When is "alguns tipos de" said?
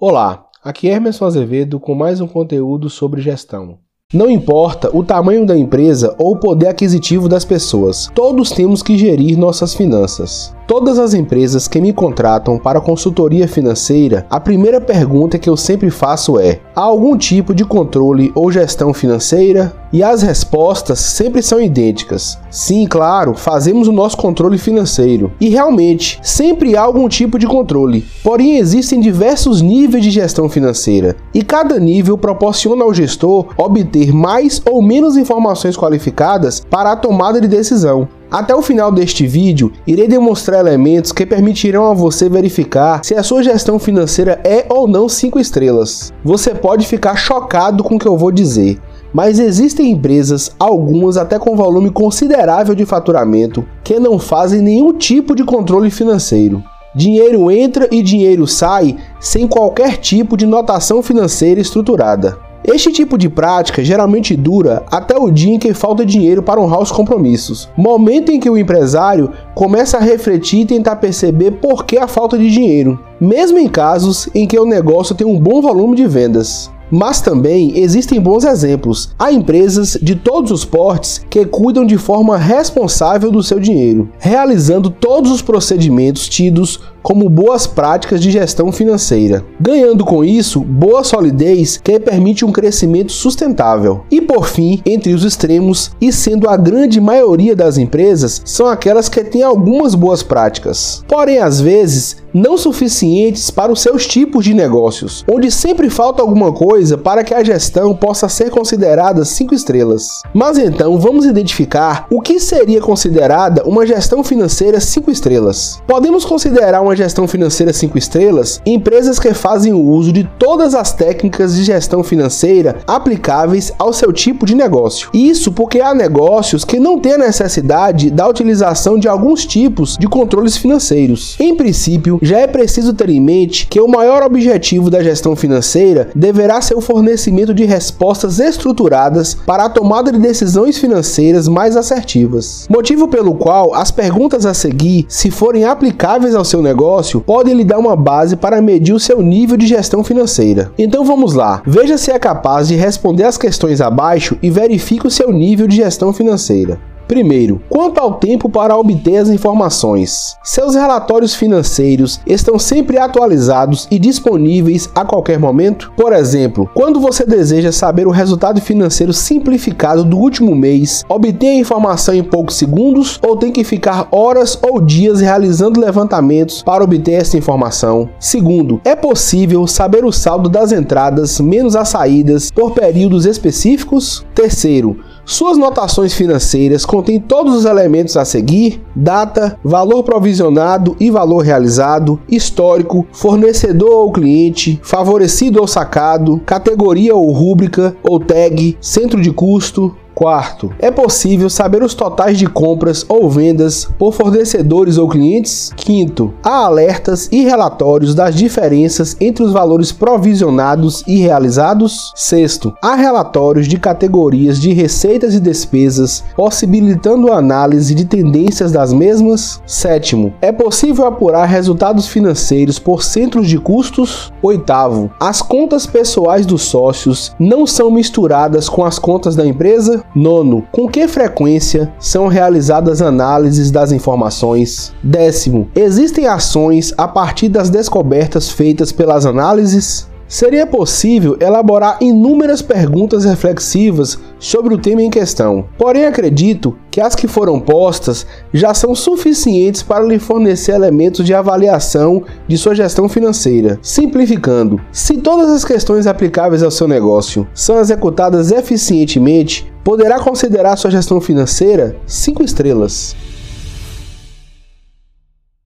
129.08-130.06